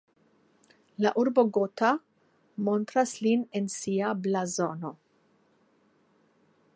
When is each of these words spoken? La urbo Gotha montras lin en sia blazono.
La 1.05 1.11
urbo 1.23 1.43
Gotha 1.57 1.91
montras 2.69 3.13
lin 3.27 3.45
en 3.59 3.69
sia 3.75 4.15
blazono. 4.23 4.95